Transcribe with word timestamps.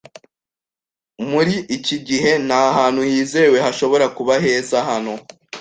Muri 1.31 1.55
iki 1.75 1.97
gihe, 2.07 2.31
nta 2.47 2.61
hantu 2.77 3.01
hizewe 3.11 3.57
hashobora 3.65 4.05
kuba 4.17 4.33
heza 4.43 4.77
hano. 4.89 5.13